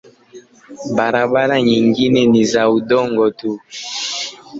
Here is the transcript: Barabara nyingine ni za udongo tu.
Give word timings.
Barabara 0.95 1.55
nyingine 1.67 2.19
ni 2.31 2.41
za 2.51 2.63
udongo 2.77 3.23
tu. 3.39 3.51